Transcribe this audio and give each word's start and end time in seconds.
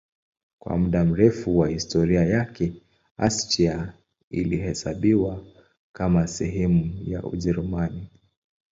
Kwa 0.59 0.77
muda 0.77 1.05
mrefu 1.05 1.57
wa 1.59 1.69
historia 1.69 2.25
yake 2.25 2.73
Austria 3.17 3.93
ilihesabiwa 4.29 5.45
kama 5.93 6.27
sehemu 6.27 6.97
ya 7.05 7.23
Ujerumani. 7.23 8.07